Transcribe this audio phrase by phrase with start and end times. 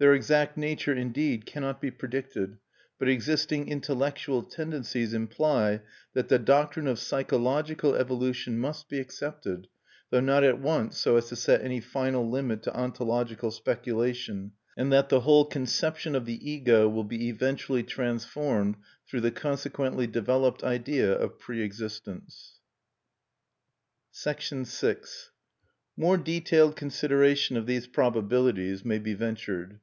[0.00, 2.58] Their exact nature, indeed, cannot be predicted;
[3.00, 5.80] but existing intellectual tendencies imply
[6.14, 9.66] that the doctrine of psychological evolution must be accepted,
[10.10, 14.92] though not at once so as to set any final limit to ontological speculation; and
[14.92, 18.76] that the whole conception of the Ego will be eventually transformed
[19.08, 22.60] through the consequently developed idea of pre existence.
[24.14, 24.62] VI
[25.96, 29.80] More detailed consideration of these probabilities may be ventured.